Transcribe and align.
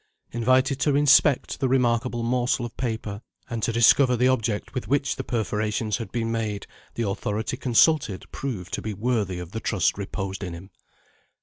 Invited 0.31 0.79
to 0.79 0.95
inspect 0.95 1.59
the 1.59 1.67
remarkable 1.69 2.23
morsel 2.23 2.65
of 2.65 2.75
paper, 2.75 3.21
and 3.51 3.61
to 3.61 3.71
discover 3.71 4.17
the 4.17 4.29
object 4.29 4.73
with 4.73 4.87
which 4.87 5.15
the 5.15 5.23
perforations 5.23 5.97
had 5.97 6.11
been 6.11 6.31
made, 6.31 6.65
the 6.95 7.07
authority 7.07 7.55
consulted 7.55 8.25
proved 8.31 8.73
to 8.73 8.81
be 8.81 8.95
worthy 8.95 9.37
of 9.37 9.51
the 9.51 9.59
trust 9.59 9.99
reposed 9.99 10.43
in 10.43 10.53
him. 10.53 10.71